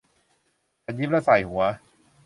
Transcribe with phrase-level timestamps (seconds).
[0.83, 1.63] ฉันยิ้มและส่ายหัว